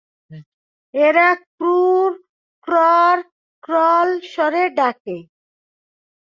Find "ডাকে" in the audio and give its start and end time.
4.77-5.17